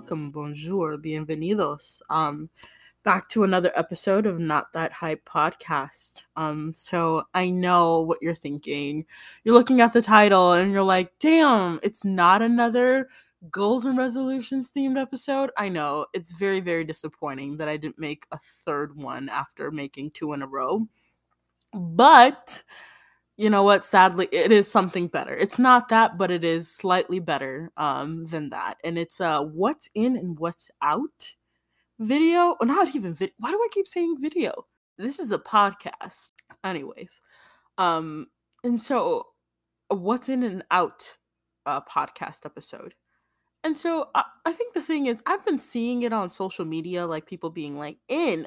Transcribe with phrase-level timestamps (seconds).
[0.00, 2.00] Welcome, bonjour, bienvenidos.
[2.08, 2.48] Um,
[3.04, 6.22] back to another episode of Not That Hype podcast.
[6.36, 9.04] Um, so I know what you're thinking.
[9.44, 13.10] You're looking at the title and you're like, damn, it's not another
[13.50, 15.50] goals and resolutions themed episode.
[15.58, 20.12] I know it's very, very disappointing that I didn't make a third one after making
[20.12, 20.88] two in a row.
[21.74, 22.62] But
[23.40, 25.34] you know what sadly it is something better.
[25.34, 28.76] It's not that but it is slightly better um than that.
[28.84, 31.34] And it's uh what's in and what's out
[31.98, 32.54] video.
[32.60, 34.52] Or not even video why do i keep saying video?
[34.98, 36.32] This is a podcast.
[36.64, 37.18] Anyways
[37.78, 38.26] um
[38.62, 39.28] and so
[39.88, 41.16] what's in and out
[41.64, 42.94] uh podcast episode.
[43.64, 47.06] And so I, I think the thing is i've been seeing it on social media
[47.06, 48.46] like people being like in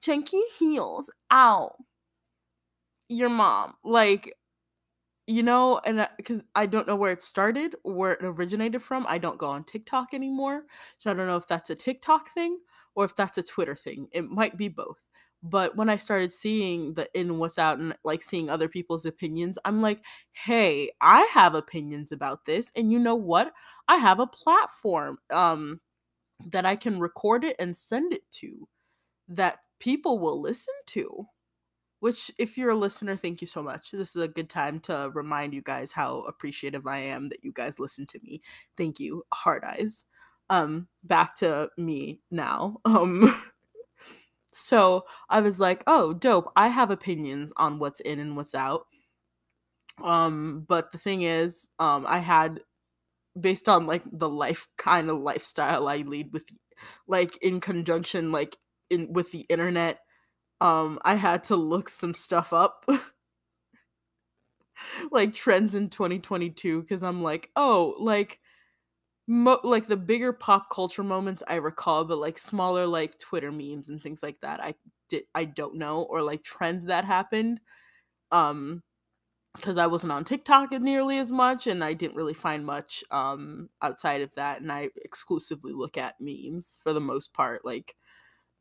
[0.00, 1.76] chunky heels out
[3.14, 3.74] your mom.
[3.84, 4.34] Like,
[5.26, 9.06] you know, and because I don't know where it started, or where it originated from.
[9.08, 10.64] I don't go on TikTok anymore.
[10.98, 12.58] So I don't know if that's a TikTok thing
[12.94, 14.08] or if that's a Twitter thing.
[14.12, 15.02] It might be both.
[15.42, 19.58] But when I started seeing the in what's out and like seeing other people's opinions,
[19.64, 22.72] I'm like, hey, I have opinions about this.
[22.76, 23.52] And you know what?
[23.88, 25.80] I have a platform um
[26.50, 28.68] that I can record it and send it to
[29.28, 31.26] that people will listen to
[32.04, 33.90] which if you're a listener thank you so much.
[33.90, 37.50] This is a good time to remind you guys how appreciative i am that you
[37.50, 38.42] guys listen to me.
[38.76, 40.04] Thank you hard eyes.
[40.50, 42.76] Um back to me now.
[42.84, 43.34] Um
[44.52, 46.52] so i was like oh dope.
[46.54, 48.84] I have opinions on what's in and what's out.
[50.02, 52.60] Um but the thing is um i had
[53.40, 56.44] based on like the life kind of lifestyle i lead with
[57.08, 58.58] like in conjunction like
[58.90, 60.00] in with the internet
[60.64, 62.86] um I had to look some stuff up.
[65.10, 68.40] like trends in 2022 cuz I'm like, "Oh, like
[69.28, 73.90] mo- like the bigger pop culture moments I recall, but like smaller like Twitter memes
[73.90, 74.76] and things like that, I
[75.10, 77.60] did I don't know or like trends that happened
[78.32, 78.82] um
[79.56, 83.68] because I wasn't on TikTok nearly as much and I didn't really find much um
[83.82, 87.94] outside of that and I exclusively look at memes for the most part like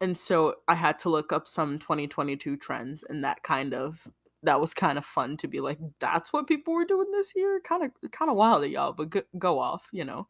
[0.04, 4.06] and so I had to look up some 2022 trends and that kind of
[4.44, 7.62] that was kind of fun to be like that's what people were doing this year?
[7.64, 10.28] Kind of kind of wild y'all but go, go off you know?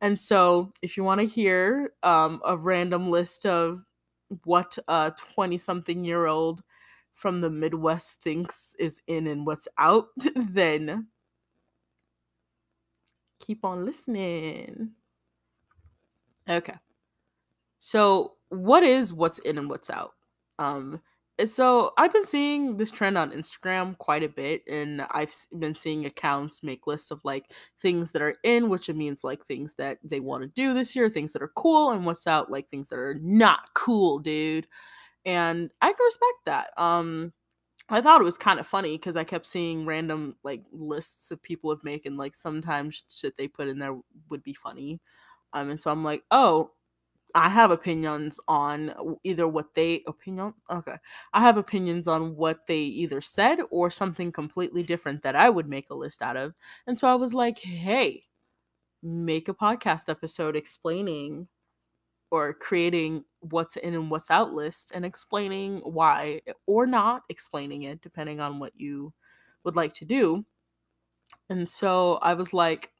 [0.00, 3.84] And so if you want to hear um, a random list of
[4.44, 6.62] what a 20 something year old
[7.14, 11.08] from the midwest thinks is in and what's out then
[13.40, 14.90] keep on listening.
[16.48, 16.74] Okay
[17.78, 20.12] so what is what's in and what's out?
[20.58, 21.00] Um,
[21.46, 26.04] so I've been seeing this trend on Instagram quite a bit, and I've been seeing
[26.04, 29.98] accounts make lists of like things that are in, which it means like things that
[30.02, 32.88] they want to do this year, things that are cool, and what's out, like things
[32.88, 34.66] that are not cool, dude.
[35.24, 36.70] And I can respect that.
[36.76, 37.32] Um,
[37.90, 41.42] I thought it was kind of funny because I kept seeing random like lists of
[41.42, 43.96] people have making like sometimes shit they put in there
[44.30, 45.00] would be funny.
[45.54, 46.72] Um, and so I'm like, oh,
[47.34, 48.94] I have opinions on
[49.24, 50.96] either what they opinion okay.
[51.32, 55.68] I have opinions on what they either said or something completely different that I would
[55.68, 56.54] make a list out of.
[56.86, 58.24] And so I was like, "Hey,
[59.02, 61.48] make a podcast episode explaining
[62.30, 68.00] or creating what's in and what's out list and explaining why or not explaining it
[68.02, 69.12] depending on what you
[69.64, 70.44] would like to do."
[71.50, 72.92] And so I was like,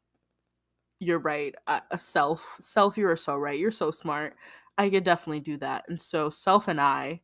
[1.00, 1.54] you're right.
[1.68, 3.58] A self, self, you are so right.
[3.58, 4.34] You're so smart.
[4.78, 5.84] I could definitely do that.
[5.88, 7.20] And so self and I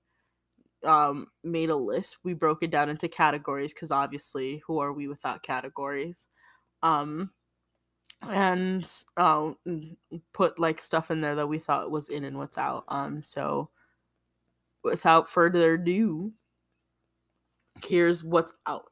[0.84, 2.18] um made a list.
[2.24, 6.28] We broke it down into categories because obviously, who are we without categories?
[6.82, 7.30] Um
[8.30, 9.52] and uh,
[10.32, 12.84] put like stuff in there that we thought was in and what's out.
[12.88, 13.70] Um so
[14.84, 16.32] without further ado,
[17.86, 18.84] here's what's out.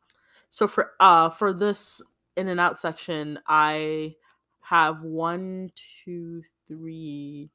[0.50, 2.00] So for uh for this
[2.36, 4.14] in and out section, I
[4.62, 5.70] have one,
[6.04, 7.50] two, three,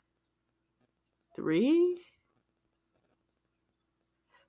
[1.36, 2.02] three,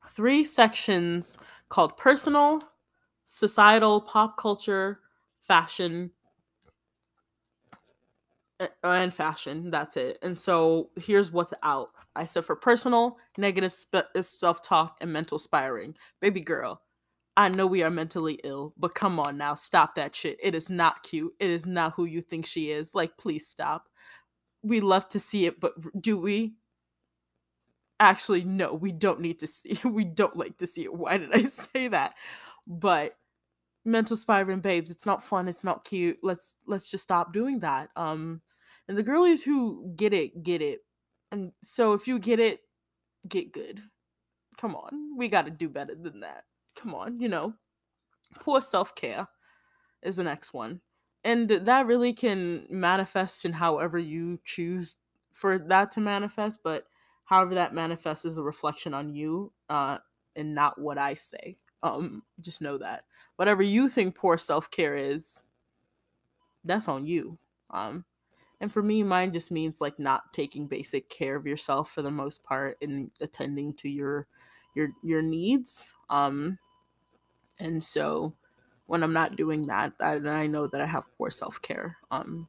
[0.09, 1.39] three sections
[1.69, 2.63] called personal,
[3.25, 5.01] societal, pop culture,
[5.39, 6.11] fashion,
[8.83, 9.71] and fashion.
[9.71, 10.19] That's it.
[10.23, 11.91] And so here's what's out.
[12.17, 15.95] I said for personal, negative sp- self talk, and mental spiraling.
[16.21, 16.83] Baby girl,
[17.39, 20.39] I know we are mentally ill, but come on now, stop that shit.
[20.43, 21.33] It is not cute.
[21.39, 22.97] It is not who you think she is.
[22.97, 23.89] Like, please stop.
[24.65, 26.55] We love to see it, but do we?
[28.01, 29.71] Actually, no, we don't need to see.
[29.71, 29.85] it.
[29.85, 30.93] We don't like to see it.
[30.93, 32.17] Why did I say that?
[32.67, 33.13] But
[33.85, 37.89] mental spiraling babes it's not fun it's not cute let's let's just stop doing that
[37.97, 38.43] um
[38.87, 40.81] and the girlies who get it get it
[41.33, 42.61] and so if you get it
[43.27, 43.81] get good
[44.59, 46.45] come on we got to do better than that
[46.79, 47.53] come on you know
[48.39, 49.27] poor self-care
[50.03, 50.81] is the next one.
[51.25, 54.99] And that really can manifest in however you choose
[55.33, 56.85] for that to manifest but
[57.25, 59.99] however that manifests is a reflection on you uh
[60.37, 61.57] and not what i say.
[61.83, 63.05] Um just know that.
[63.37, 65.45] Whatever you think poor self-care is
[66.65, 67.39] that's on you.
[67.71, 68.05] Um
[68.61, 72.11] and for me mine just means like not taking basic care of yourself for the
[72.11, 74.27] most part and attending to your
[74.75, 75.93] your your needs.
[76.09, 76.59] Um
[77.61, 78.33] and so
[78.87, 82.49] when i'm not doing that I, I know that i have poor self-care um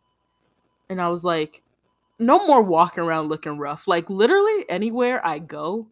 [0.89, 1.63] and i was like
[2.19, 3.87] no more walking around looking rough.
[3.87, 5.87] Like literally anywhere i go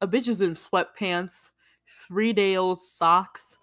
[0.00, 1.50] a bitch is in sweatpants
[1.86, 3.56] three day old socks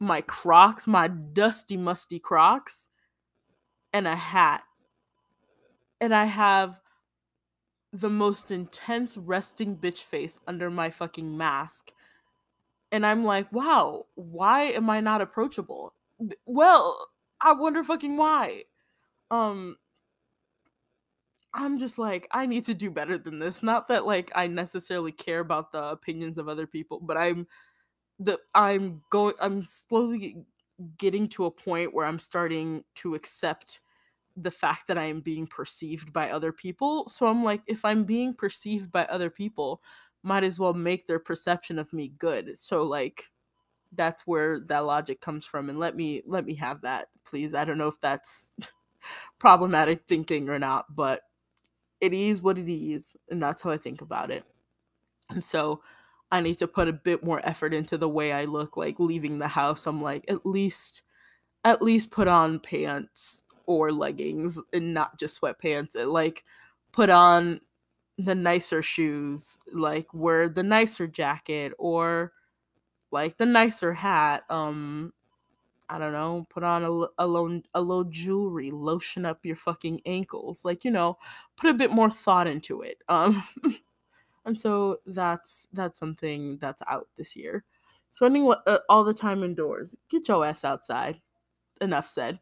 [0.00, 2.90] my crocs my dusty musty crocs
[3.92, 4.62] and a hat.
[6.00, 6.80] And i have
[7.92, 11.90] the most intense resting bitch face under my fucking mask
[12.92, 15.94] and I'm like, wow, why am I not approachable?
[16.46, 17.08] Well,
[17.40, 18.64] I wonder fucking why.
[19.30, 19.76] Um
[21.54, 23.62] I'm just like, I need to do better than this.
[23.62, 27.46] Not that like I necessarily care about the opinions of other people, but I'm
[28.18, 30.44] the I'm going I'm slowly
[30.98, 33.80] getting to a point where I'm starting to accept
[34.36, 37.06] the fact that I am being perceived by other people.
[37.08, 39.82] So I'm like, if I'm being perceived by other people,
[40.22, 42.58] might as well make their perception of me good.
[42.58, 43.24] So like
[43.92, 47.54] that's where that logic comes from and let me let me have that please.
[47.54, 48.52] I don't know if that's
[49.38, 51.22] problematic thinking or not, but
[52.00, 54.44] it is what it is and that's how I think about it.
[55.30, 55.82] And so
[56.30, 59.38] I need to put a bit more effort into the way I look like leaving
[59.38, 59.86] the house.
[59.86, 61.02] I'm like at least
[61.64, 65.94] at least put on pants or leggings and not just sweatpants.
[65.94, 66.44] And like
[66.92, 67.60] put on
[68.18, 72.32] the nicer shoes, like wear the nicer jacket or
[73.10, 74.44] like the nicer hat.
[74.50, 75.12] Um,
[75.88, 76.90] I don't know, put on a,
[77.24, 81.18] a, little, a little jewelry, lotion up your fucking ankles, like you know,
[81.56, 82.98] put a bit more thought into it.
[83.08, 83.42] Um,
[84.44, 87.64] and so that's that's something that's out this year.
[88.10, 89.94] Spending uh, all the time indoors.
[90.08, 91.20] Get your ass outside.
[91.80, 92.40] Enough said.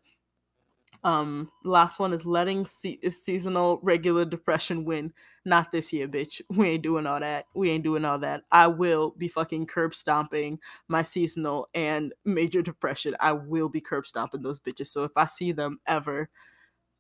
[1.05, 5.13] Um, last one is letting se- seasonal regular depression win.
[5.45, 6.41] Not this year, bitch.
[6.57, 7.47] We ain't doing all that.
[7.55, 8.43] We ain't doing all that.
[8.51, 10.59] I will be fucking curb stomping
[10.89, 13.17] my seasonal and major depression.
[13.21, 14.89] I will be curb stomping those bitches.
[14.89, 16.29] So if I see them ever,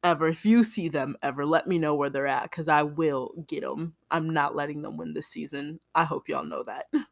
[0.04, 3.32] ever, if you see them ever, let me know where they're at because I will
[3.48, 3.94] get them.
[4.10, 5.80] I'm not letting them win this season.
[5.94, 6.86] I hope y'all know that.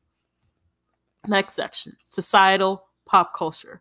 [1.27, 3.81] Next section societal pop culture.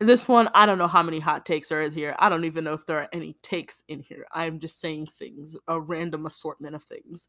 [0.00, 2.14] This one, I don't know how many hot takes are in here.
[2.20, 4.26] I don't even know if there are any takes in here.
[4.32, 7.26] I'm just saying things, a random assortment of things.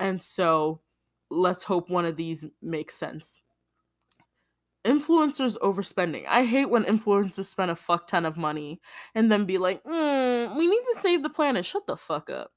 [0.00, 0.80] And so
[1.30, 3.40] let's hope one of these makes sense.
[4.84, 6.24] Influencers overspending.
[6.28, 8.80] I hate when influencers spend a fuck ton of money
[9.14, 11.64] and then be like, mm, we need to save the planet.
[11.64, 12.50] Shut the fuck up.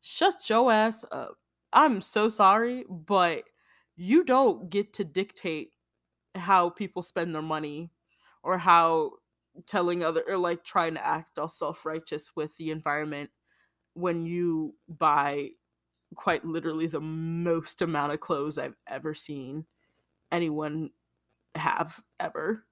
[0.00, 1.38] Shut your ass up.
[1.72, 3.42] I'm so sorry, but
[3.96, 5.70] you don't get to dictate
[6.38, 7.90] how people spend their money
[8.42, 9.12] or how
[9.66, 13.30] telling other or like trying to act all self-righteous with the environment
[13.94, 15.50] when you buy
[16.16, 19.66] quite literally the most amount of clothes I've ever seen
[20.32, 20.90] anyone
[21.56, 22.64] have ever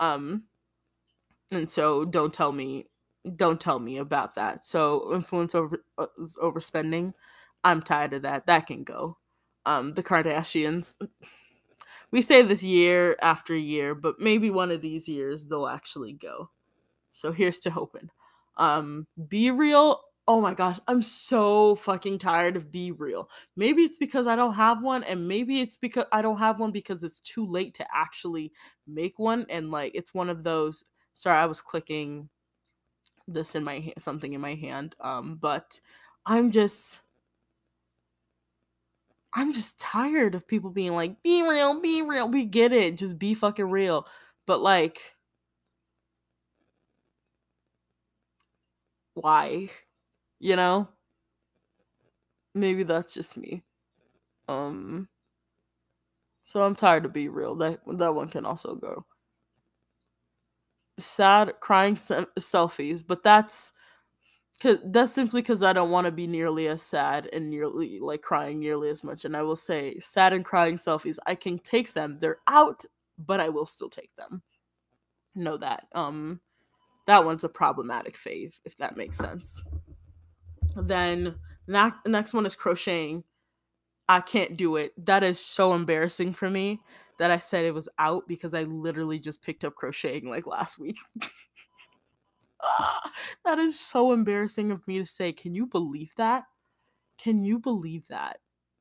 [0.00, 0.44] um
[1.52, 2.86] and so don't tell me
[3.36, 4.64] don't tell me about that.
[4.64, 6.06] So influence over uh,
[6.42, 7.14] overspending
[7.64, 8.46] i'm tired of that.
[8.46, 9.18] That can go.
[9.66, 10.94] Um the kardashians
[12.10, 16.50] we say this year after year, but maybe one of these years they'll actually go.
[17.12, 18.10] So here's to hoping.
[18.56, 19.98] Um, BeReal.
[20.30, 23.28] Oh my gosh, I'm so fucking tired of BeReal.
[23.56, 26.70] Maybe it's because I don't have one, and maybe it's because I don't have one
[26.70, 28.52] because it's too late to actually
[28.86, 29.46] make one.
[29.48, 30.84] And like, it's one of those.
[31.14, 32.28] Sorry, I was clicking
[33.26, 34.94] this in my hand, something in my hand.
[35.00, 35.80] Um, but
[36.26, 37.00] I'm just
[39.34, 42.28] I'm just tired of people being like, be real, be real.
[42.30, 42.96] We get it.
[42.98, 44.06] Just be fucking real.
[44.46, 45.16] But like,
[49.14, 49.68] why?
[50.40, 50.88] You know?
[52.54, 53.62] Maybe that's just me.
[54.48, 55.08] Um
[56.42, 57.58] so I'm tired of BeReal.
[57.60, 59.04] That that one can also go.
[60.98, 63.72] Sad crying se- selfies, but that's
[64.60, 68.22] Cause that's simply because I don't want to be nearly as sad and nearly like
[68.22, 69.24] crying nearly as much.
[69.24, 72.18] And I will say, sad and crying selfies, I can take them.
[72.20, 72.84] They're out
[73.18, 74.42] but I will still take them.
[75.34, 75.86] Know that.
[75.94, 76.40] Um
[77.06, 79.64] that one's a problematic fave, if that makes sense.
[80.76, 81.36] Then
[81.66, 83.24] that next one is crocheting.
[84.08, 84.92] I can't do it.
[85.06, 86.80] That is so embarrassing for me
[87.18, 90.78] that I said it was out because I literally just picked up crocheting like last
[90.78, 90.96] week.
[92.62, 93.10] ah,
[93.44, 95.32] that is so embarrassing of me to say.
[95.32, 96.44] Can you believe that?
[97.18, 98.38] Can you believe that?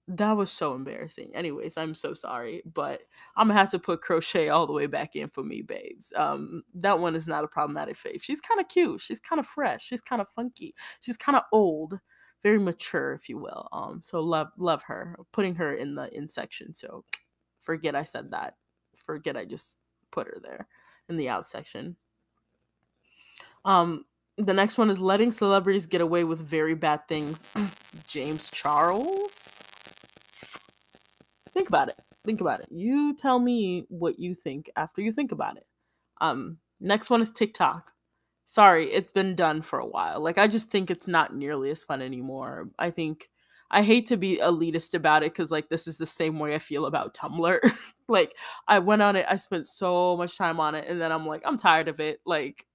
[0.10, 1.36] That was so embarrassing.
[1.36, 3.01] Anyways, I'm so sorry, but
[3.36, 6.13] I'm gonna have to put crochet all the way back in for me, babes.
[6.15, 8.22] Um, that one is not a problematic fave.
[8.24, 9.01] She's kind of cute.
[9.01, 9.84] She's kind of fresh.
[9.84, 10.74] She's kind of funky.
[11.01, 12.00] She's kind of old,
[12.41, 13.67] very mature, if you will.
[13.74, 15.17] Um, so love love her.
[15.34, 16.74] Putting her in the in section.
[16.74, 17.03] So
[17.62, 18.55] forget I said that.
[18.98, 19.77] Forget I just
[20.12, 20.67] put her there
[21.10, 21.98] in the out section.
[23.68, 24.06] Um,
[24.38, 27.46] the next one is letting celebrities get away with very bad things.
[28.08, 29.62] James Charles.
[31.54, 31.98] Think about it.
[32.26, 32.68] Think about it.
[32.72, 35.66] You tell me what you think after you think about it.
[36.22, 37.92] Um, next one is TikTok.
[38.46, 40.22] Sorry, it's been done for a while.
[40.24, 42.70] Like I just think it's not nearly as fun anymore.
[42.80, 43.30] I think
[43.70, 46.60] I hate to be elitist about it because like this is the same way I
[46.60, 47.60] feel about Tumblr.
[48.08, 48.34] like
[48.68, 51.42] I went on it, I spent so much time on it, and then I'm like,
[51.44, 52.22] I'm tired of it.
[52.26, 52.67] Like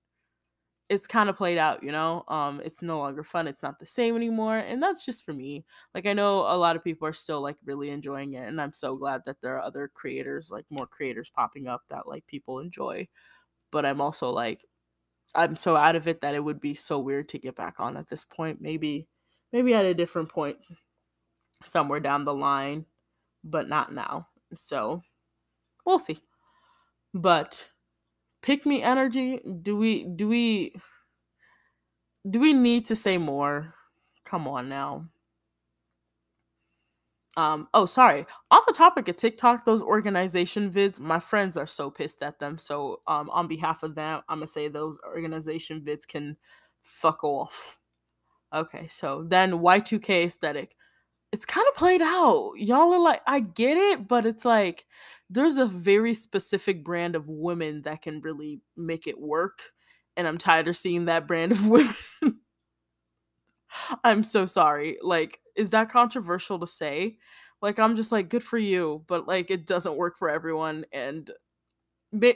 [0.92, 2.22] it's kind of played out, you know?
[2.28, 3.48] Um, it's no longer fun.
[3.48, 4.58] It's not the same anymore.
[4.58, 5.64] And that's just for me.
[5.94, 8.46] Like I know a lot of people are still like really enjoying it.
[8.46, 12.06] And I'm so glad that there are other creators, like more creators popping up that
[12.06, 13.08] like people enjoy.
[13.70, 14.66] But I'm also like,
[15.34, 17.96] I'm so out of it that it would be so weird to get back on
[17.96, 18.60] at this point.
[18.60, 19.08] Maybe
[19.50, 20.58] maybe at a different point
[21.62, 22.84] somewhere down the line,
[23.44, 24.28] but not now.
[24.54, 25.02] So
[25.86, 26.20] we'll see.
[27.14, 27.71] But
[28.42, 29.40] pick me energy?
[29.62, 30.74] Do we do we
[32.28, 33.74] do we need to say more?
[34.24, 35.06] Come on now.
[37.36, 38.26] Um oh sorry.
[38.50, 42.58] Off the topic of tiktok those organization vids my friends are so pissed at them.
[42.58, 46.36] So um on behalf of them i'm gonna say those organization vids can
[46.82, 47.78] fuck off.
[48.54, 50.76] Okay so then y2k aesthetic
[51.32, 52.52] it's kind of played out.
[52.56, 54.86] Y'all are like, I get it, but it's like
[55.30, 59.60] there's a very specific brand of women that can really make it work.
[60.16, 61.94] And I'm tired of seeing that brand of women.
[64.04, 64.98] I'm so sorry.
[65.02, 67.16] Like, is that controversial to say?
[67.60, 70.84] Like, I'm just like, good for you, but like, it doesn't work for everyone.
[70.92, 71.30] And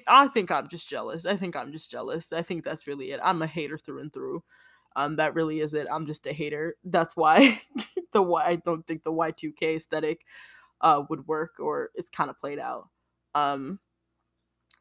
[0.09, 1.27] I think I'm just jealous.
[1.27, 2.33] I think I'm just jealous.
[2.33, 3.21] I think that's really it.
[3.23, 4.43] I'm a hater through and through.
[4.97, 5.89] Um, that really is it.
[5.93, 6.77] I'm just a hater.
[6.85, 7.63] That's why
[8.13, 10.23] the why I don't think the Y2K aesthetic
[10.83, 12.89] uh, would work or it's kind of played out.
[13.35, 13.81] Um,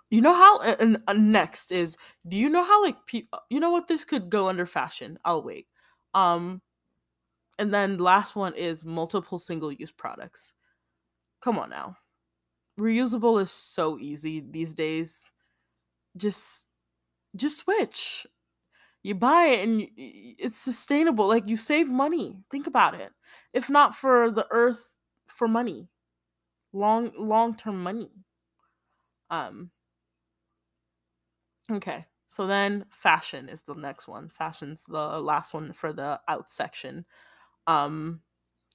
[0.09, 3.59] you know how and, uh, next is do you know how like pe- uh, you
[3.59, 5.17] know what this could go under fashion?
[5.25, 5.67] I'll wait.
[6.13, 6.61] Um,
[7.59, 10.53] and then last one is multiple single use products.
[11.41, 11.97] Come on now.
[12.79, 15.31] Reusable is so easy these days.
[16.17, 16.67] Just
[17.35, 18.27] just switch
[19.05, 23.11] you buy it and it's sustainable like you save money think about it.
[23.53, 24.97] If not for the earth
[25.27, 25.87] for money
[26.73, 28.09] long long term money.
[29.29, 29.69] Um
[31.71, 34.27] okay so then fashion is the next one.
[34.27, 37.05] Fashion's the last one for the out section.
[37.67, 38.21] Um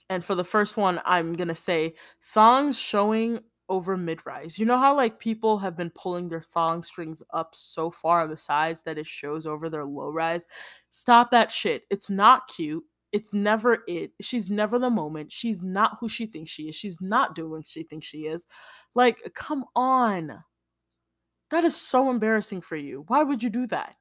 [0.09, 1.95] and for the first one i'm gonna say
[2.35, 4.59] thongs showing over mid rise.
[4.59, 8.29] You know how like people have been pulling their thong strings up so far on
[8.29, 10.47] the sides that it shows over their low rise?
[10.91, 11.85] Stop that shit.
[11.89, 12.85] It's not cute.
[13.13, 14.13] It's never it.
[14.21, 15.33] She's never the moment.
[15.33, 16.77] She's not who she thinks she is.
[16.77, 18.47] She's not doing what she thinks she is.
[18.95, 20.41] Like, come on.
[21.51, 23.05] That is so embarrassing for you.
[23.09, 23.97] Why would you do that?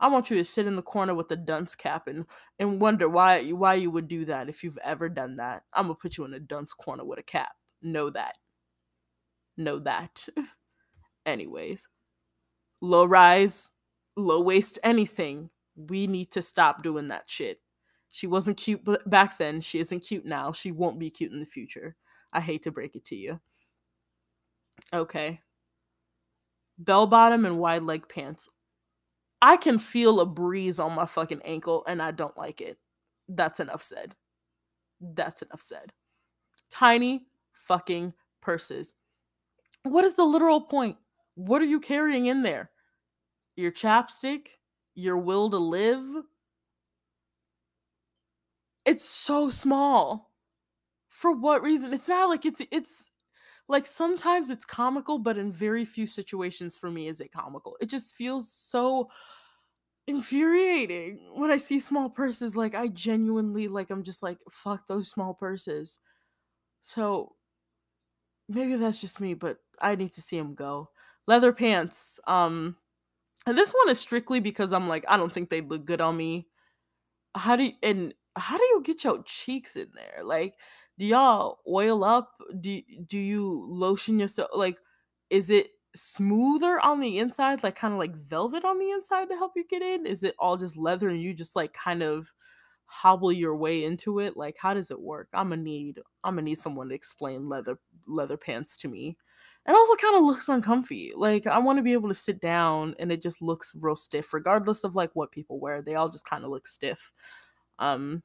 [0.00, 2.26] I want you to sit in the corner with a dunce cap and
[2.58, 5.62] and wonder why why you would do that if you've ever done that.
[5.72, 7.52] I'm gonna put you in a dunce corner with a cap.
[7.82, 8.36] Know that
[9.56, 10.26] know that.
[11.26, 11.86] Anyways,
[12.80, 13.72] low rise,
[14.16, 15.50] low waist, anything.
[15.76, 17.60] We need to stop doing that shit.
[18.10, 19.60] She wasn't cute back then.
[19.62, 20.52] She isn't cute now.
[20.52, 21.96] She won't be cute in the future.
[22.32, 23.40] I hate to break it to you.
[24.92, 25.40] Okay.
[26.78, 28.48] Bell bottom and wide leg pants.
[29.40, 32.78] I can feel a breeze on my fucking ankle and I don't like it.
[33.28, 34.14] That's enough said.
[35.00, 35.92] That's enough said.
[36.70, 38.94] Tiny fucking purses.
[39.84, 40.96] What is the literal point?
[41.34, 42.70] What are you carrying in there?
[43.56, 44.48] Your chapstick?
[44.94, 46.24] Your will to live?
[48.84, 50.30] It's so small.
[51.08, 51.92] For what reason?
[51.92, 53.10] It's not like it's it's
[53.68, 57.76] like sometimes it's comical, but in very few situations for me is it comical.
[57.80, 59.10] It just feels so
[60.06, 62.56] infuriating when I see small purses.
[62.56, 66.00] Like I genuinely like I'm just like fuck those small purses.
[66.80, 67.36] So
[68.48, 70.90] maybe that's just me, but I need to see him go.
[71.26, 72.20] Leather pants.
[72.26, 72.76] Um
[73.46, 76.16] and this one is strictly because I'm like, I don't think they look good on
[76.16, 76.48] me.
[77.34, 80.22] How do you and how do you get your cheeks in there?
[80.24, 80.54] Like,
[80.98, 82.32] do y'all oil up?
[82.60, 84.50] Do do you lotion yourself?
[84.54, 84.78] Like,
[85.30, 89.36] is it smoother on the inside, like kind of like velvet on the inside to
[89.36, 90.06] help you get in?
[90.06, 92.32] Is it all just leather and you just like kind of
[92.86, 94.36] hobble your way into it?
[94.36, 95.28] Like, how does it work?
[95.34, 99.16] I'm gonna need I'm gonna need someone to explain leather leather pants to me.
[99.66, 101.12] It also kind of looks uncomfy.
[101.16, 104.32] Like I want to be able to sit down and it just looks real stiff,
[104.34, 105.82] regardless of like what people wear.
[105.82, 107.12] They all just kind of look stiff.
[107.78, 108.22] Um,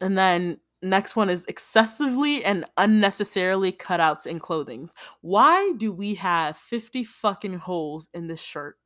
[0.00, 4.94] and then next one is excessively and unnecessarily cutouts in clothings.
[5.20, 8.76] Why do we have 50 fucking holes in this shirt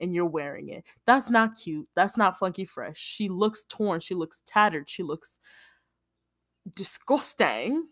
[0.00, 0.84] and you're wearing it?
[1.06, 1.88] That's not cute.
[1.96, 2.98] That's not funky fresh.
[2.98, 4.00] She looks torn.
[4.00, 4.88] She looks tattered.
[4.88, 5.38] She looks
[6.74, 7.88] disgusting.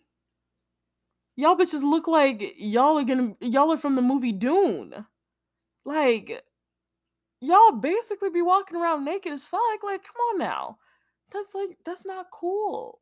[1.36, 5.06] Y'all bitches look like y'all are gonna y'all are from the movie Dune.
[5.84, 6.42] Like
[7.40, 9.82] y'all basically be walking around naked as fuck.
[9.82, 10.78] Like, come on now.
[11.32, 13.00] That's like that's not cool.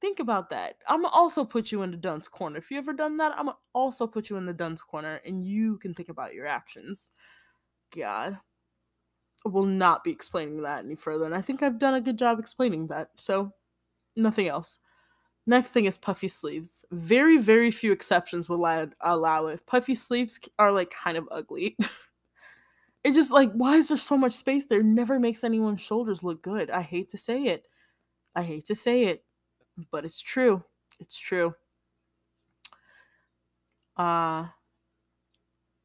[0.00, 0.76] Think about that.
[0.86, 2.58] I'm gonna also put you in the dunce corner.
[2.58, 5.42] If you ever done that, I'm gonna also put you in the dunce corner and
[5.42, 7.10] you can think about your actions.
[7.94, 8.38] God.
[9.46, 11.24] I will not be explaining that any further.
[11.24, 13.10] And I think I've done a good job explaining that.
[13.16, 13.52] So,
[14.16, 14.78] nothing else.
[15.48, 16.84] Next thing is puffy sleeves.
[16.90, 18.66] Very, very few exceptions will
[19.00, 19.64] allow, it.
[19.66, 21.74] Puffy sleeves are like kind of ugly.
[23.02, 24.82] it just like, why is there so much space there?
[24.82, 26.70] Never makes anyone's shoulders look good.
[26.70, 27.66] I hate to say it.
[28.36, 29.24] I hate to say it,
[29.90, 30.62] but it's true.
[31.00, 31.54] It's true.
[33.96, 34.48] Uh,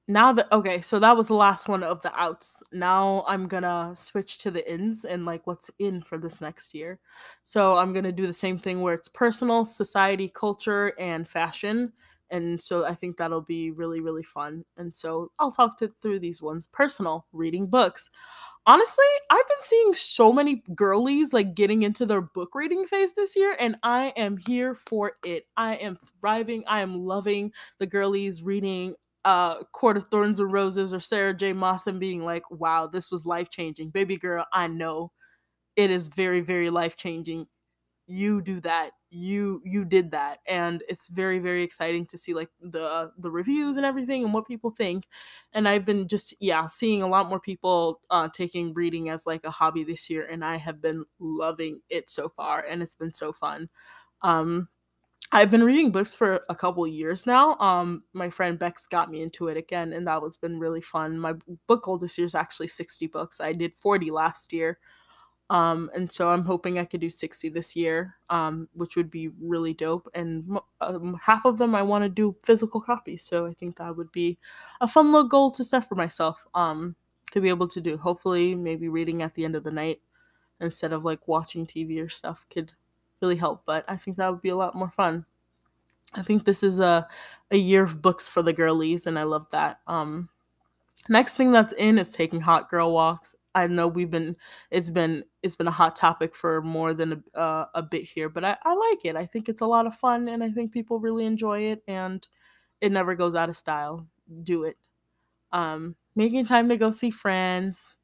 [0.07, 2.61] now that okay so that was the last one of the outs.
[2.73, 6.99] Now i'm gonna switch to the ins and like what's in for this next year.
[7.43, 11.93] So i'm gonna do the same thing where it's personal society culture and fashion
[12.31, 16.19] and so i think that'll be really really fun and so i'll talk to through
[16.19, 16.67] these ones.
[16.71, 18.09] Personal reading books.
[18.65, 23.35] Honestly i've been seeing so many girlies like getting into their book reading phase this
[23.35, 25.45] year and i am here for it.
[25.55, 26.63] I am thriving.
[26.67, 31.53] I am loving the girlies reading uh Court of Thorns and Roses or Sarah J.
[31.53, 33.89] Maas and being like, wow, this was life changing.
[33.91, 35.11] Baby girl, I know
[35.75, 37.47] it is very, very life changing.
[38.07, 38.91] You do that.
[39.11, 40.39] You you did that.
[40.47, 44.45] And it's very, very exciting to see like the the reviews and everything and what
[44.47, 45.07] people think.
[45.53, 49.45] And I've been just yeah, seeing a lot more people uh taking reading as like
[49.45, 53.13] a hobby this year and I have been loving it so far and it's been
[53.13, 53.69] so fun.
[54.23, 54.69] Um
[55.31, 57.55] I've been reading books for a couple years now.
[57.55, 61.17] Um, my friend Bex got me into it again, and that was been really fun.
[61.17, 61.33] My
[61.67, 63.41] book goal this year is actually 60 books.
[63.41, 64.77] I did 40 last year.
[65.49, 69.29] Um, and so I'm hoping I could do 60 this year, um, which would be
[69.41, 70.07] really dope.
[70.13, 73.23] And um, half of them I want to do physical copies.
[73.23, 74.39] So I think that would be
[74.81, 76.95] a fun little goal to set for myself um,
[77.31, 77.97] to be able to do.
[77.97, 80.01] Hopefully, maybe reading at the end of the night
[80.59, 82.71] instead of like watching TV or stuff could
[83.23, 83.63] really help.
[83.65, 85.25] But I think that would be a lot more fun.
[86.13, 87.07] I think this is a
[87.49, 89.79] a year of books for the girlies, and I love that.
[89.87, 90.29] Um,
[91.09, 93.35] next thing that's in is taking hot girl walks.
[93.55, 94.35] I know we've been
[94.71, 98.29] it's been it's been a hot topic for more than a, uh, a bit here,
[98.29, 99.15] but I, I like it.
[99.15, 102.25] I think it's a lot of fun, and I think people really enjoy it, and
[102.81, 104.07] it never goes out of style.
[104.43, 104.77] Do it.
[105.51, 107.97] Um, making time to go see friends,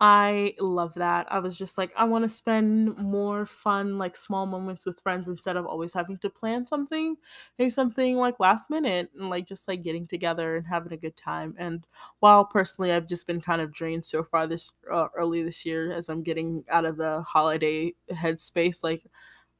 [0.00, 1.26] I love that.
[1.28, 5.26] I was just like, I want to spend more fun, like small moments with friends
[5.28, 7.16] instead of always having to plan something,
[7.58, 11.16] maybe something like last minute and like just like getting together and having a good
[11.16, 11.56] time.
[11.58, 11.84] And
[12.20, 15.90] while personally, I've just been kind of drained so far this uh, early this year
[15.92, 19.02] as I'm getting out of the holiday headspace, like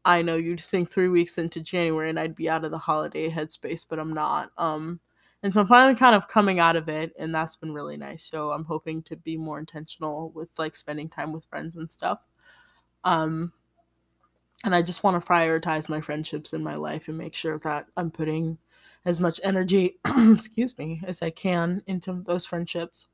[0.05, 3.31] I know you'd think three weeks into January and I'd be out of the holiday
[3.31, 4.51] headspace, but I'm not.
[4.59, 5.01] Um,
[5.43, 8.25] and so I'm finally kind of coming out of it, and that's been really nice.
[8.25, 12.21] So I'm hoping to be more intentional with like spending time with friends and stuff.
[13.05, 13.53] Um,
[14.65, 17.87] and I just want to prioritize my friendships in my life and make sure that
[17.97, 18.59] I'm putting
[19.05, 23.07] as much energy, excuse me, as I can into those friendships.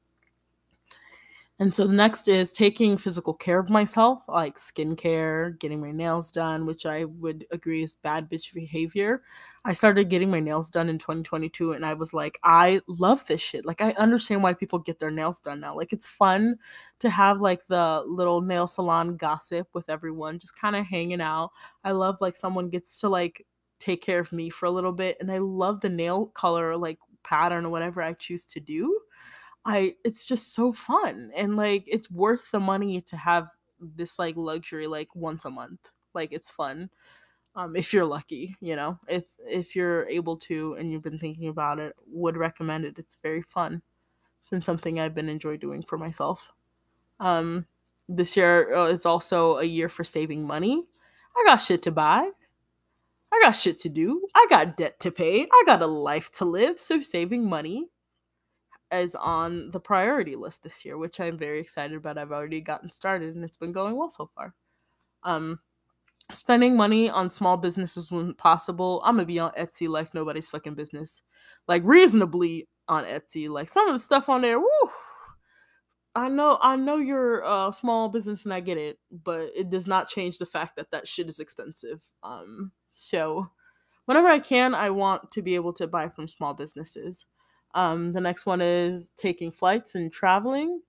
[1.61, 6.33] And so the next is taking physical care of myself, like skincare, getting my nails
[6.33, 9.23] done, which I would agree is bad bitch behavior.
[9.65, 13.41] I started getting my nails done in 2022 and I was like, I love this
[13.41, 13.65] shit.
[13.65, 15.77] Like I understand why people get their nails done now.
[15.77, 16.57] Like it's fun
[16.99, 21.51] to have like the little nail salon gossip with everyone, just kind of hanging out.
[21.85, 23.47] I love like someone gets to like
[23.79, 26.99] take care of me for a little bit and I love the nail color like
[27.23, 28.99] pattern or whatever I choose to do.
[29.65, 33.49] I it's just so fun and like it's worth the money to have
[33.81, 35.91] this like luxury like once a month.
[36.15, 36.91] Like it's fun.
[37.57, 41.49] Um, if you're lucky, you know, if if you're able to and you've been thinking
[41.49, 42.99] about it, would recommend it.
[42.99, 43.83] It's very fun.
[44.41, 46.53] It's been something I've been enjoy doing for myself.
[47.21, 47.67] Um,
[48.09, 50.85] this year uh, is also a year for saving money.
[51.37, 52.31] I got shit to buy.
[53.33, 54.27] I got shit to do.
[54.35, 55.43] I got debt to pay.
[55.51, 56.79] I got a life to live.
[56.79, 57.89] So saving money
[58.93, 62.19] is on the priority list this year, which I'm very excited about.
[62.19, 64.55] I've already gotten started and it's been going well so far.
[65.23, 65.61] Um,
[66.31, 69.03] spending money on small businesses when possible.
[69.05, 71.23] I'm gonna be on Etsy like nobody's fucking business.
[71.67, 73.49] Like reasonably on Etsy.
[73.49, 74.91] Like some of the stuff on there, woo.
[76.17, 79.89] I know, I know you're a small business and I get it, but it does
[79.89, 82.03] not change the fact that that shit is expensive.
[82.23, 83.49] Um, so
[84.05, 87.27] whenever I can, I want to be able to buy from small businesses.
[87.75, 90.83] Um, the next one is taking flights and traveling.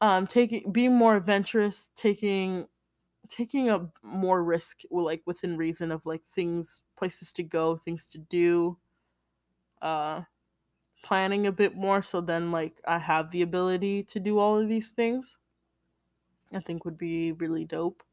[0.00, 2.68] Um, taking being more adventurous, taking
[3.28, 8.18] taking a more risk like within reason of like things places to go things to
[8.18, 8.78] do
[9.82, 10.22] uh
[11.02, 14.68] planning a bit more so then like i have the ability to do all of
[14.68, 15.38] these things
[16.54, 18.04] i think would be really dope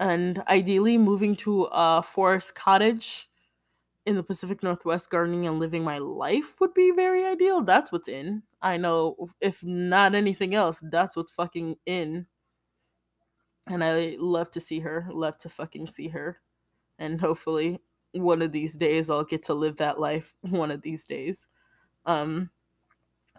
[0.00, 3.28] and ideally moving to a forest cottage
[4.08, 8.08] in the pacific northwest gardening and living my life would be very ideal that's what's
[8.08, 12.26] in i know if not anything else that's what's fucking in
[13.68, 16.38] and I love to see her, love to fucking see her.
[16.98, 17.80] And hopefully
[18.12, 21.46] one of these days I'll get to live that life one of these days.
[22.06, 22.50] Um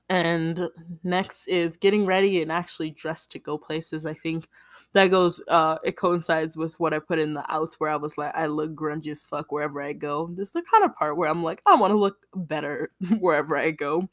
[0.10, 0.69] and
[1.04, 4.06] next is getting ready and actually dressed to go places.
[4.06, 4.48] I think
[4.93, 8.17] that goes uh it coincides with what I put in the outs where I was
[8.17, 10.28] like I look grungy as fuck wherever I go.
[10.34, 13.56] This is the kind of part where I'm like I want to look better wherever
[13.56, 14.10] I go.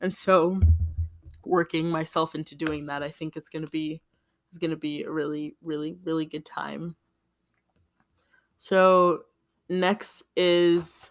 [0.00, 0.60] And so
[1.44, 4.00] working myself into doing that, I think it's going to be
[4.56, 6.96] it's going to be a really, really, really good time.
[8.58, 9.24] So,
[9.68, 11.10] next is,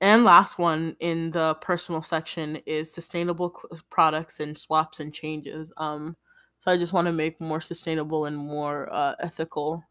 [0.00, 3.54] and last one in the personal section is sustainable
[3.90, 5.72] products and swaps and changes.
[5.76, 6.16] Um,
[6.60, 9.84] so, I just want to make more sustainable and more uh, ethical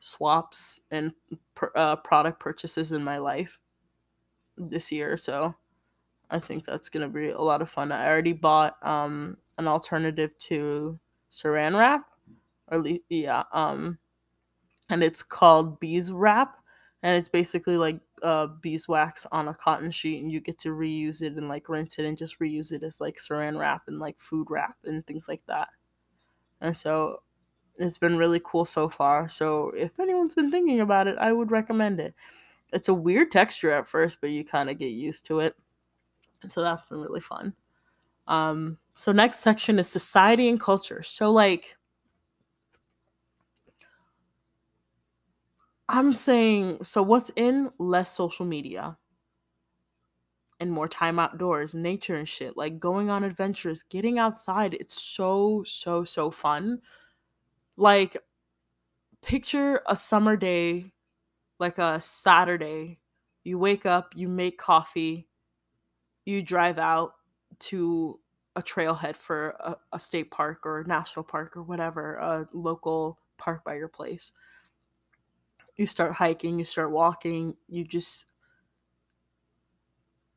[0.00, 1.12] swaps and
[1.74, 3.58] uh, product purchases in my life
[4.56, 5.16] this year.
[5.16, 5.54] So,
[6.30, 7.92] I think that's gonna be a lot of fun.
[7.92, 10.98] I already bought um an alternative to
[11.30, 12.06] saran wrap,
[12.68, 13.98] or le- yeah, um,
[14.90, 16.56] and it's called bees wrap,
[17.02, 21.22] and it's basically like uh beeswax on a cotton sheet, and you get to reuse
[21.22, 24.18] it and like rinse it and just reuse it as like saran wrap and like
[24.18, 25.68] food wrap and things like that.
[26.60, 27.22] And so
[27.78, 29.28] it's been really cool so far.
[29.28, 32.14] So if anyone's been thinking about it, I would recommend it.
[32.72, 35.54] It's a weird texture at first, but you kind of get used to it.
[36.42, 37.54] And so that's been really fun.
[38.26, 41.02] Um, so next section is society and culture.
[41.02, 41.76] So like
[45.88, 48.96] I'm saying so what's in less social media
[50.60, 54.74] and more time outdoors, nature and shit, like going on adventures, getting outside.
[54.74, 56.80] It's so so so fun.
[57.76, 58.16] Like
[59.22, 60.92] picture a summer day
[61.58, 63.00] like a Saturday.
[63.44, 65.28] You wake up, you make coffee,
[66.24, 67.14] you drive out
[67.60, 68.20] to
[68.56, 73.64] a trailhead for a, a state park or national park or whatever, a local park
[73.64, 74.32] by your place.
[75.76, 78.26] You start hiking, you start walking, you just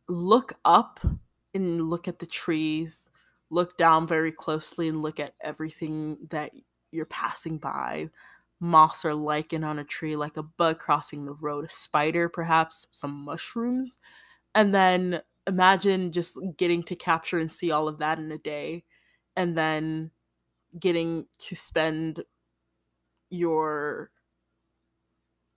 [0.07, 0.99] look up
[1.53, 3.09] and look at the trees,
[3.49, 6.51] look down very closely and look at everything that
[6.91, 8.09] you're passing by.
[8.59, 12.87] Moss or lichen on a tree, like a bug crossing the road, a spider, perhaps
[12.89, 13.99] some mushrooms,
[14.55, 18.83] and then imagine just getting to capture and see all of that in a day
[19.35, 20.09] and then
[20.79, 22.23] getting to spend
[23.29, 24.09] your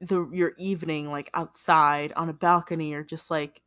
[0.00, 3.62] the your evening like outside on a balcony or just like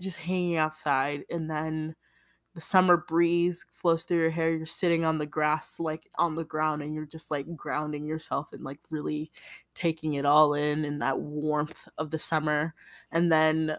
[0.00, 1.94] just hanging outside and then
[2.54, 6.44] the summer breeze flows through your hair you're sitting on the grass like on the
[6.44, 9.30] ground and you're just like grounding yourself and like really
[9.74, 12.74] taking it all in in that warmth of the summer
[13.12, 13.76] and then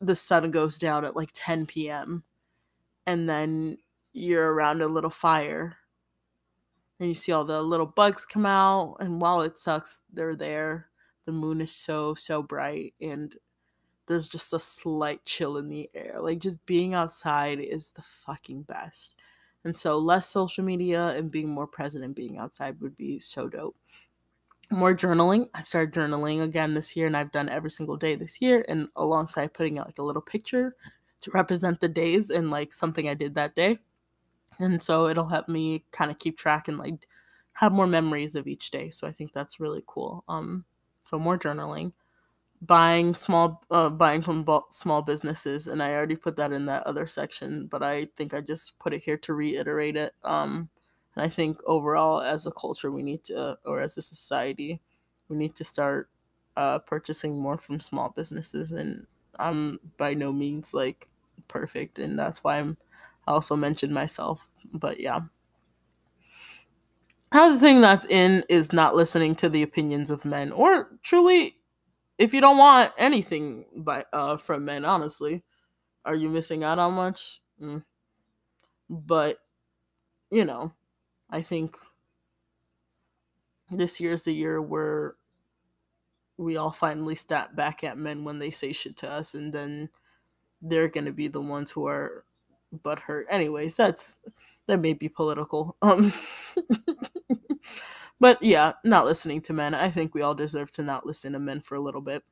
[0.00, 2.22] the sun goes down at like 10 p.m.
[3.06, 3.78] and then
[4.12, 5.76] you're around a little fire
[6.98, 10.88] and you see all the little bugs come out and while it sucks they're there
[11.24, 13.36] the moon is so so bright and
[14.06, 18.62] there's just a slight chill in the air like just being outside is the fucking
[18.62, 19.16] best
[19.64, 23.48] and so less social media and being more present and being outside would be so
[23.48, 23.76] dope
[24.70, 25.48] more journaling.
[25.54, 28.88] I started journaling again this year and I've done every single day this year and
[28.96, 30.74] alongside putting out like a little picture
[31.20, 33.78] to represent the days and like something I did that day.
[34.58, 37.06] And so it'll help me kind of keep track and like
[37.54, 38.90] have more memories of each day.
[38.90, 40.24] So I think that's really cool.
[40.28, 40.64] Um,
[41.04, 41.92] so more journaling,
[42.62, 47.06] buying small, uh, buying from small businesses, and I already put that in that other
[47.06, 50.14] section, but I think I just put it here to reiterate it.
[50.24, 50.70] Um,
[51.14, 54.80] and I think overall, as a culture, we need to, or as a society,
[55.28, 56.08] we need to start
[56.56, 58.72] uh, purchasing more from small businesses.
[58.72, 59.06] And
[59.38, 61.08] I'm by no means like
[61.48, 62.76] perfect, and that's why I'm
[63.26, 64.48] I also mentioned myself.
[64.72, 65.20] But yeah.
[67.32, 71.56] Another thing that's in is not listening to the opinions of men, or truly,
[72.18, 75.42] if you don't want anything by uh from men, honestly,
[76.04, 77.40] are you missing out on much?
[77.60, 77.84] Mm.
[78.88, 79.38] But
[80.30, 80.72] you know,
[81.28, 81.76] I think
[83.70, 85.16] this year's the year where
[86.38, 89.88] we all finally step back at men when they say shit to us, and then
[90.62, 92.24] they're gonna be the ones who are
[92.74, 93.24] butthurt.
[93.30, 94.18] Anyways, that's
[94.66, 95.76] that may be political.
[95.82, 96.12] Um,
[98.20, 99.74] but yeah, not listening to men.
[99.74, 102.24] I think we all deserve to not listen to men for a little bit.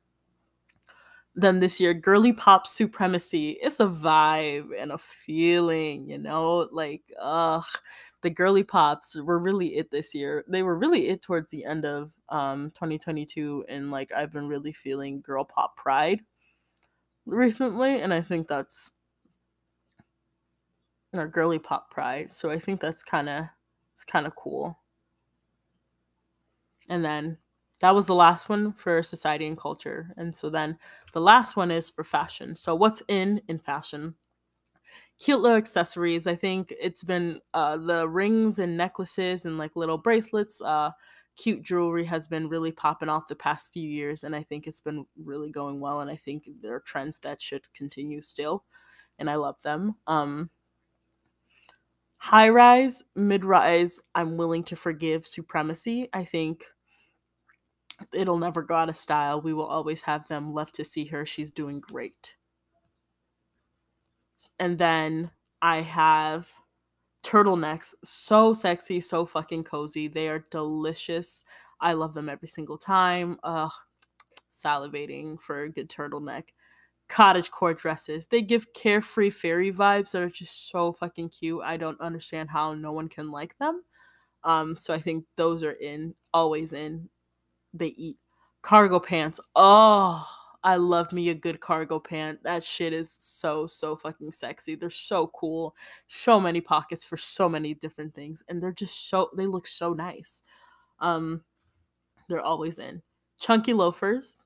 [1.37, 3.57] Then this year, girly pop supremacy.
[3.61, 7.65] It's a vibe and a feeling, you know, like ugh
[8.25, 10.43] the girly pops were really it this year.
[10.47, 14.71] They were really it towards the end of um 2022 and like I've been really
[14.71, 16.21] feeling girl pop pride
[17.27, 18.91] recently and I think that's
[21.17, 22.31] or girly pop pride.
[22.31, 23.45] So I think that's kind of
[23.93, 24.79] it's kind of cool.
[26.89, 27.37] And then
[27.81, 30.13] that was the last one for society and culture.
[30.17, 30.77] And so then
[31.13, 32.55] the last one is for fashion.
[32.55, 34.15] So what's in in fashion?
[35.19, 36.27] cute little accessories.
[36.27, 40.61] I think it's been uh, the rings and necklaces and like little bracelets.
[40.61, 40.91] Uh,
[41.35, 44.81] cute jewelry has been really popping off the past few years, and I think it's
[44.81, 46.01] been really going well.
[46.01, 48.65] And I think there are trends that should continue still,
[49.19, 49.95] and I love them.
[50.07, 50.49] Um,
[52.25, 56.09] high rise, mid rise, I'm willing to forgive supremacy.
[56.11, 56.65] I think
[58.11, 59.41] it'll never go out of style.
[59.41, 61.23] We will always have them left to see her.
[61.27, 62.35] She's doing great.
[64.57, 65.29] And then
[65.61, 66.49] I have
[67.23, 67.93] turtlenecks.
[68.03, 70.07] So sexy, so fucking cozy.
[70.07, 71.43] They are delicious.
[71.79, 73.37] I love them every single time.
[73.43, 73.71] Ugh,
[74.51, 76.45] salivating for a good turtleneck.
[77.07, 78.27] Cottage core dresses.
[78.27, 81.61] They give carefree fairy vibes that are just so fucking cute.
[81.63, 83.83] I don't understand how no one can like them.
[84.43, 87.09] Um, so I think those are in, always in.
[87.73, 88.17] They eat
[88.61, 89.39] cargo pants.
[89.55, 90.27] Oh,
[90.65, 92.41] I love me a good cargo pant.
[92.41, 94.73] That shit is so so fucking sexy.
[94.73, 95.75] They're so cool.
[96.07, 99.93] So many pockets for so many different things and they're just so they look so
[99.93, 100.41] nice.
[100.99, 101.43] Um
[102.27, 103.03] they're always in.
[103.39, 104.44] Chunky loafers,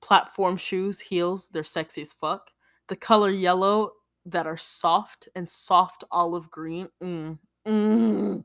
[0.00, 2.52] platform shoes, heels, they're sexy as fuck.
[2.88, 3.92] The color yellow
[4.26, 6.88] that are soft and soft olive green.
[7.02, 8.44] Mm, mm.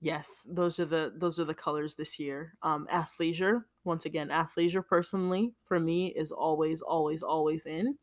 [0.00, 2.52] Yes, those are the those are the colors this year.
[2.62, 7.98] Um athleisure, once again, athleisure personally for me is always, always, always in.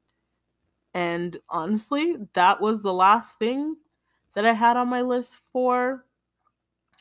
[0.93, 3.77] And honestly, that was the last thing
[4.33, 6.05] that I had on my list for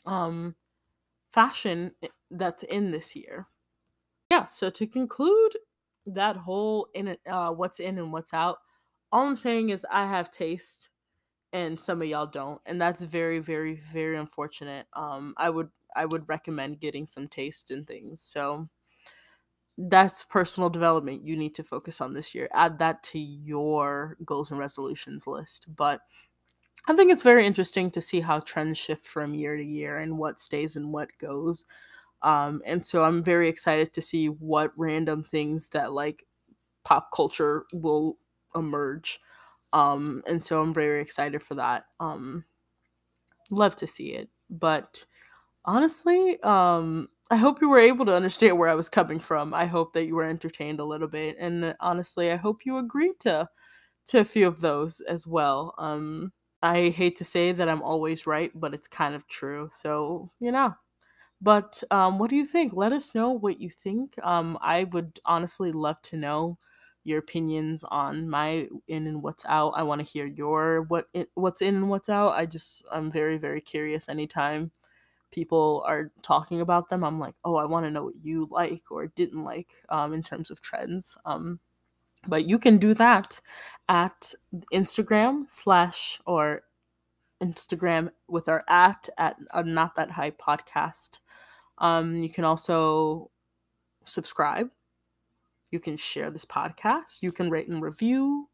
[0.05, 0.55] um
[1.33, 1.91] fashion
[2.31, 3.47] that's in this year.
[4.41, 5.57] Yeah, so to conclude
[6.07, 8.57] that whole in it, uh what's in and what's out,
[9.11, 10.89] all I'm saying is I have taste
[11.53, 14.87] and some of y'all don't and that's very very very unfortunate.
[14.93, 18.69] Um i would i would recommend getting some taste in things so
[19.77, 21.25] that's personal development.
[21.25, 22.49] You need to focus on this year.
[22.53, 26.01] Add that to your goals and resolutions list but
[26.87, 30.17] i think it's very interesting to see how trends shift from year to year and
[30.17, 31.65] what stays and what goes
[32.23, 36.25] um and so i'm very excited to see what random things that like
[36.83, 38.17] pop culture will
[38.55, 39.19] emerge
[39.73, 41.85] um, and so I'm very excited for that.
[41.99, 42.45] Um,
[43.49, 44.29] love to see it.
[44.49, 45.05] But
[45.65, 49.53] honestly, um, I hope you were able to understand where I was coming from.
[49.53, 51.37] I hope that you were entertained a little bit.
[51.39, 53.49] And honestly, I hope you agreed to
[54.07, 55.75] to a few of those as well.
[55.79, 59.69] Um, I hate to say that I'm always right, but it's kind of true.
[59.71, 60.73] So, you know.
[61.41, 62.73] But um, what do you think?
[62.73, 64.15] Let us know what you think.
[64.23, 66.57] Um, I would honestly love to know
[67.03, 69.71] your opinions on my in and what's out.
[69.75, 72.33] I want to hear your what in, what's in and what's out.
[72.33, 74.71] I just I'm very very curious anytime
[75.31, 77.03] people are talking about them.
[77.03, 80.23] I'm like, "Oh, I want to know what you like or didn't like um in
[80.23, 81.59] terms of trends." Um
[82.27, 83.41] but you can do that
[83.89, 84.33] at
[84.73, 86.61] Instagram slash or
[87.41, 91.19] Instagram with our at at uh, not that high podcast.
[91.77, 93.31] Um, you can also
[94.05, 94.69] subscribe
[95.71, 97.19] you can share this podcast.
[97.21, 98.49] You can rate and review.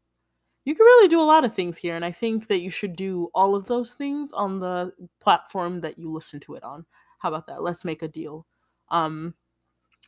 [0.64, 2.94] you can really do a lot of things here and i think that you should
[2.94, 6.84] do all of those things on the platform that you listen to it on
[7.20, 8.46] how about that let's make a deal
[8.90, 9.34] um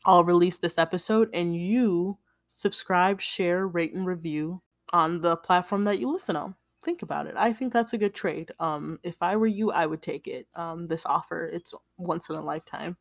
[0.05, 4.61] i'll release this episode and you subscribe share rate and review
[4.93, 8.15] on the platform that you listen on think about it i think that's a good
[8.15, 12.29] trade um if i were you i would take it um this offer it's once
[12.31, 12.97] in a lifetime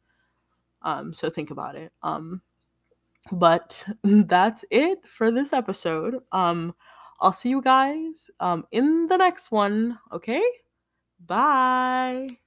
[0.81, 2.41] um so think about it um
[3.31, 6.73] but that's it for this episode um
[7.21, 9.99] I'll see you guys um, in the next one.
[10.11, 10.41] Okay?
[11.19, 12.39] Bye.